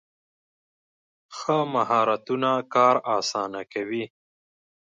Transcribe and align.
ښه 1.37 1.57
مهارتونه 1.73 2.51
کار 2.73 2.95
اسانه 3.17 3.61
کوي. 3.73 4.03